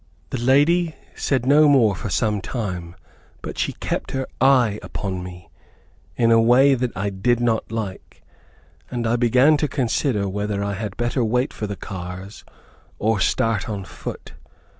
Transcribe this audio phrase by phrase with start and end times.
[0.31, 2.95] The lady said no more for some time,
[3.43, 5.51] but she kept her eye upon me,
[6.17, 8.23] in a way that I did not like;
[8.89, 12.43] and I began to consider whether I had better wait for the cars,
[12.97, 14.33] or start on foot.